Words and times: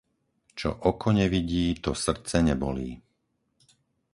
Čo 0.59 0.69
oko 0.91 1.09
nevidí 1.19 1.65
to 1.83 1.91
srdce 2.05 2.35
nebolí. 2.49 2.89